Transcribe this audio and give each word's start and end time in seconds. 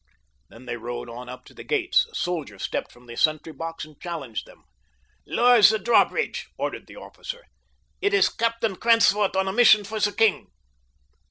Then 0.49 0.65
they 0.65 0.77
rode 0.77 1.11
on 1.11 1.29
up 1.29 1.45
to 1.45 1.53
the 1.53 1.63
gates. 1.63 2.07
A 2.11 2.15
soldier 2.15 2.57
stepped 2.57 2.91
from 2.91 3.05
the 3.05 3.15
sentry 3.15 3.53
box 3.53 3.85
and 3.85 4.01
challenged 4.01 4.47
them. 4.47 4.63
"Lower 5.27 5.61
the 5.61 5.77
drawbridge," 5.77 6.47
ordered 6.57 6.87
the 6.87 6.95
officer. 6.97 7.45
"It 8.01 8.11
is 8.11 8.27
Captain 8.27 8.77
Krantzwort 8.77 9.35
on 9.35 9.47
a 9.47 9.53
mission 9.53 9.83
for 9.83 9.99
the 9.99 10.11
king." 10.11 10.47